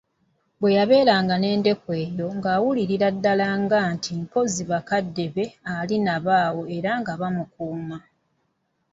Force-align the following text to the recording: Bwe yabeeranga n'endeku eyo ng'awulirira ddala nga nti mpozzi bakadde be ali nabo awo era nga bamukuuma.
Bwe 0.59 0.71
yabeeranga 0.77 1.35
n'endeku 1.37 1.89
eyo 2.03 2.25
ng'awulirira 2.37 3.07
ddala 3.15 3.47
nga 3.61 3.79
nti 3.93 4.11
mpozzi 4.21 4.63
bakadde 4.71 5.25
be 5.35 5.45
ali 5.79 5.97
nabo 6.05 6.31
awo 6.45 6.61
era 6.77 6.91
nga 7.01 7.13
bamukuuma. 7.21 7.97